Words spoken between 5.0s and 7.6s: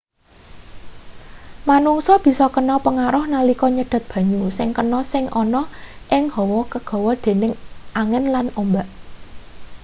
sing ana ing hawa kegawa dening